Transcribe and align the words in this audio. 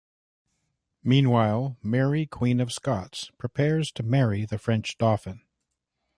Meanwhile, 1.03 1.77
Mary 1.83 2.25
Queen 2.25 2.59
of 2.59 2.71
Scots 2.73 3.29
prepares 3.37 3.91
to 3.91 4.01
marry 4.01 4.47
the 4.47 4.57
French 4.57 4.97
Dauphin. 4.97 5.43